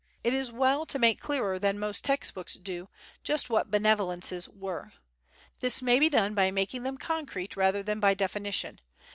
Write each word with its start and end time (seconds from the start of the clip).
It 0.23 0.33
is 0.33 0.51
well 0.51 0.87
to 0.87 0.97
make 0.97 1.19
clearer 1.21 1.59
than 1.59 1.77
most 1.77 2.03
text 2.03 2.33
books 2.33 2.55
do 2.55 2.89
just 3.23 3.51
what 3.51 3.69
"benevolences" 3.69 4.49
were. 4.49 4.93
This 5.59 5.79
may 5.79 5.99
be 5.99 6.09
done 6.09 6.33
by 6.33 6.49
making 6.49 6.81
them 6.81 6.97
concrete 6.97 7.55
rather 7.55 7.83
than 7.83 7.99
by 7.99 8.15
definition. 8.15 8.79